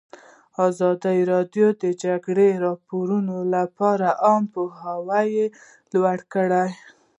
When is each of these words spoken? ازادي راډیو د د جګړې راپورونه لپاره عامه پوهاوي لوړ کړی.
ازادي 0.67 1.19
راډیو 1.31 1.67
د 1.73 1.77
د 1.83 1.85
جګړې 2.03 2.49
راپورونه 2.65 3.35
لپاره 3.55 4.07
عامه 4.25 4.49
پوهاوي 4.53 5.45
لوړ 5.93 6.17
کړی. 6.33 6.69